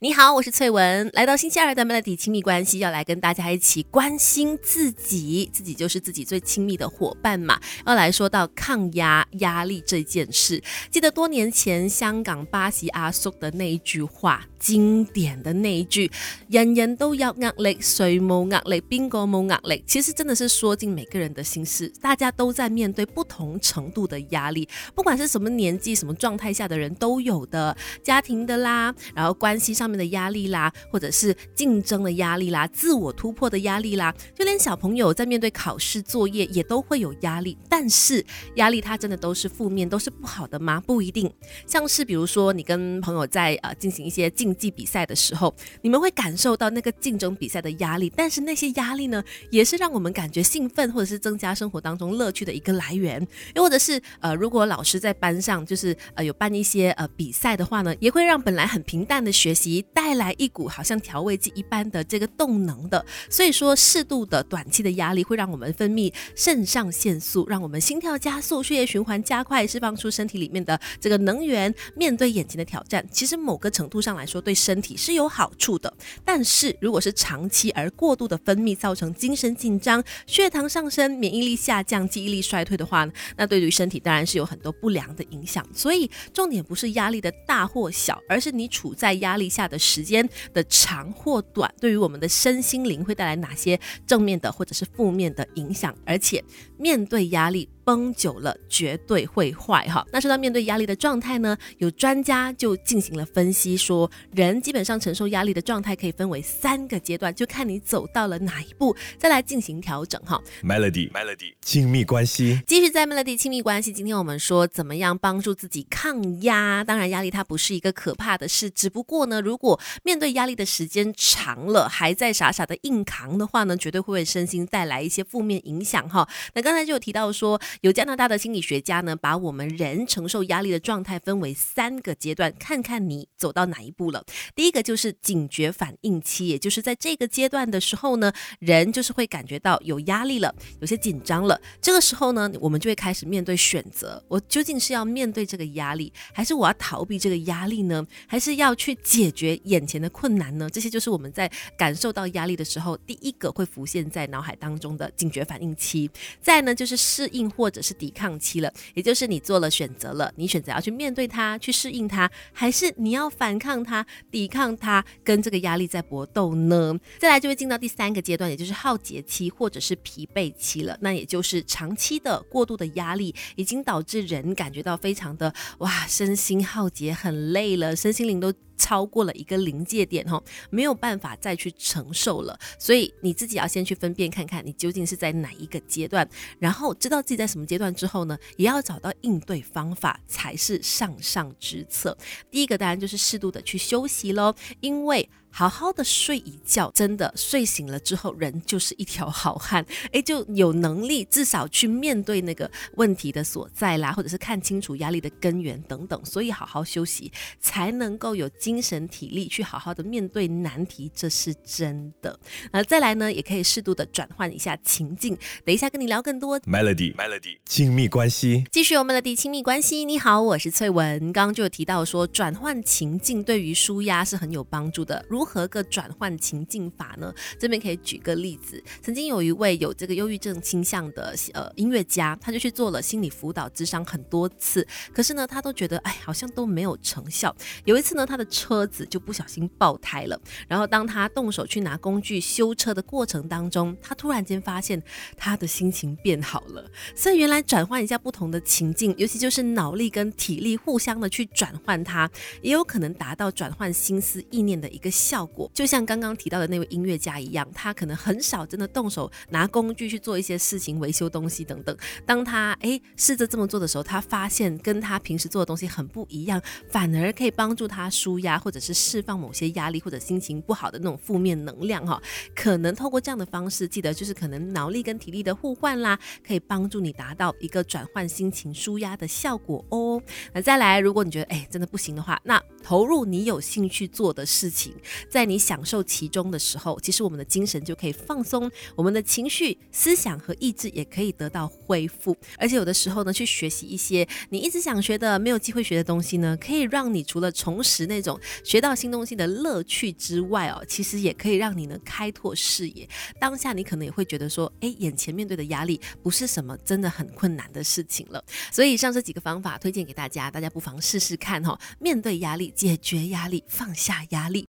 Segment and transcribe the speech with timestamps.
[0.00, 7.60] 你好，我是翠文，来到星期二的 Melody 亲密关系，要来跟大家一起关心自己，自己就是自己最亲密的伙伴嘛。
[7.84, 14.46] 要来说到抗压压力这件事，记得多年前香港巴西阿叔的那一句话。
[14.58, 16.10] 经典的那一句
[16.50, 21.88] “人人都有压力，谁冇压力，边个冇压力”，其实真的是说尽每个人的心事。
[22.00, 37.56] 大家都在面对不同程度的压力，不管是什么年纪、什么状态下的人都有的，家庭的啦，然后关系上面的压力啦，或者是竞争的压力啦，自我突破的压力啦，就连小朋友在面对考试作业也都会有压力。
[37.68, 38.24] 但是
[38.56, 40.80] 压力它真的都是负面，都是不好的吗？
[40.86, 41.32] 不一定。
[41.66, 53.26] 像是比如说你跟朋友在呃进行一些竞技比赛的时候，你们会感受到那个竞争比赛的压力，但是那些压力呢，也是让我们感觉兴奋或者是增加生活当中乐趣的一个来源。
[53.54, 63.04] 又或者是呃，如果老师在班上就是呃有办一些呃比赛的话呢，也会让本来很平淡的学习带来一股好像调味剂一般的这个动能的。
[63.30, 73.06] 所以说，适度的短期的压力会让我们分泌肾上腺素，让我们心跳加速，血液循环加快，释放出身体里面的这个能源，面对眼前的挑战。
[73.10, 75.92] 其实某个程度上来说，对身体是有好处的，
[76.24, 85.64] 但是如果是长期而过度的分泌，造成精神紧张、血糖上升、免疫力下降、记忆力衰退的话，那对于身体当然是有很多不良的影响。
[85.72, 95.94] 所以重点不是压力的大或小，而是你处在压力下的时间的长或短，对于我们的身心灵会带来哪些正面的或者是负面的影响。
[96.04, 96.42] 而且
[96.76, 97.68] 面对压力。
[97.88, 100.06] 绷久了绝对会坏哈。
[100.12, 110.38] 那说到面对压力的状态呢，有专家就进行了分析，说人基本上承受压力的状态可以分为三个阶段，就看你走到了哪一步，再来进行调整哈。
[110.62, 113.90] Melody，Melody，亲密关系，继续在 Melody 亲密关系。
[113.90, 116.84] 今天我们说怎么样帮助自己抗压？
[116.84, 126.28] 当然，压力它不是一个可怕的事，只不过呢，如果面对压力的时间长了，还在傻傻的硬扛的话呢，绝对会为身心带来一些负面影响哈。
[126.52, 127.58] 那刚才就有提到说。
[127.82, 134.24] 有加拿大的心理学家呢，把我们人承受压力的状态分为三个阶段，看看你走到哪一步了。
[134.54, 141.60] 第一个就是警觉反应期，也就是在这个阶段的时候呢，人就是会感觉到有压力了，有些紧张了。
[141.80, 148.06] 这个时候呢，我们就会开始面对选择：我究竟是要面对这个压力，还是我要逃避这个压力呢？
[148.26, 150.68] 还是要去解决眼前的困难呢？
[150.70, 156.10] 这些就是我们在感受到压力的时候，第一个会浮现在脑海当中的警觉反应期。
[156.40, 166.98] 再呢，就是适应或或者是抵抗期了，也就是你做了选择了，你选择要去面对它，去适应它，还是你要反抗它、抵抗它，跟这个压力在搏斗呢？
[167.18, 170.96] 再来就会进到第三个阶段，也就是耗竭期或者是疲惫期了。
[171.02, 178.50] 那也就是长期的过度的压力，已经导致人感觉到非常的哇，身心耗竭，很累了，身心灵都。
[178.78, 186.26] 超过了一个临界点哈，没有办法再去承受了，所以你自己要先去分辨看看你究竟是在哪一个阶段，
[186.58, 192.16] 然后知道自己在什么阶段之后呢，也要找到应对方法才是上上之策。
[192.50, 195.28] 第一个当然就是适度的去休息喽，因为。
[195.50, 206.24] 好好的睡一觉，真的睡醒了之后，人就是一条好汉， 诶，就有能力至少去面对那个问题的所在啦，或者是看清楚压力的根源等等。
[206.24, 212.38] 所以好好休息，才能够有精神体力去好好的面对难题，这是真的。
[212.72, 215.36] 那再来呢，也可以适度的转换一下情境。
[215.64, 216.60] 等一下跟你聊更多。
[216.60, 220.04] Melody，Melody，亲密关系，继续我们的亲密关系。
[220.04, 221.32] 你好，我是翠文。
[221.32, 225.24] 刚刚就有提到说，转换情境对于舒压是很有帮助的。
[225.28, 227.32] 如如何个转换情境法呢？
[227.60, 234.84] 这边可以举个例子，曾经有一位有这个忧郁症倾向的呃音乐家，他就去做了心理辅导智商很多次，
[235.14, 237.54] 可是呢，他都觉得哎，好像都没有成效。
[237.84, 245.00] 有一次呢，他的车子就不小心爆胎了，然后当他动手去拿工具修车的过程当中，他突然间发现
[245.36, 246.90] 他的心情变好了。
[247.14, 252.28] 所以原来转换一下不同的情境，尤其就是脑力跟体力互相的去转换它，
[252.60, 255.08] 也有可能达到转换心思意念的一个。
[255.28, 261.94] 效果就像刚刚提到的那位音乐家一样，他可能很少真的动手拿工具去做一些事情，维修东西等等。
[262.24, 266.58] 当他哎试着这么做的时候，他发现跟他平时做的东西很不一样，
[266.88, 272.18] 反而可以帮助他舒压，或者是释放某些压力或者心情不好的那种负面能量哈。
[272.54, 280.22] 可能透过这样的方式，记得就是可能脑力跟体力的互换啦，可以帮助你达到一个转换心情、舒压的效果哦。
[280.54, 284.94] 那再来，如果你觉得哎真的不行的话，那投入你有兴趣做的事情。
[285.30, 292.36] 在你享受其中的时候，其实我们的精神就可以放松，我们的情绪、思想和意志也可以得到恢复。
[292.58, 303.08] 而且有的时候呢，去学习一些你一直想学的、没有机会学的东西呢，可以让你除了重拾那种学到新东西的乐趣之外哦，其实也可以让你呢开拓视野。
[303.40, 308.42] 当下你可能也会觉得说，哎，眼前面对的压力不是什么真的很困难的事情了。
[308.72, 311.78] 所以以上这几个方法推荐给大家，大家不妨试试看哈。
[311.98, 314.56] 面对压力，解决压力，放下压力。